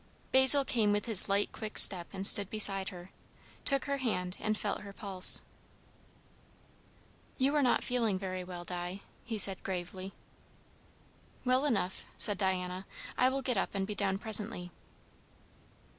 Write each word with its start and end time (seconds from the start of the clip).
Basil 0.31 0.65
came 0.65 0.91
with 0.91 1.05
his 1.05 1.29
light 1.29 1.51
quick 1.51 1.77
step 1.77 2.07
and 2.11 2.25
stood 2.25 2.49
beside 2.49 2.89
her; 2.89 3.11
took 3.65 3.85
her 3.85 3.97
hand 3.97 4.35
and 4.39 4.57
felt 4.57 4.81
her 4.81 4.93
pulse. 4.93 5.43
"You 7.37 7.55
are 7.55 7.61
not 7.61 7.83
feeling 7.83 8.17
very 8.17 8.43
well, 8.43 8.63
Di," 8.63 9.01
he 9.23 9.37
said 9.37 9.61
gravely. 9.61 10.11
"Well 11.45 11.65
enough," 11.65 12.07
said 12.17 12.39
Diana. 12.39 12.87
"I 13.15 13.29
will 13.29 13.43
get 13.43 13.57
up 13.57 13.75
and 13.75 13.85
be 13.85 13.93
down 13.93 14.17
presently." 14.17 14.71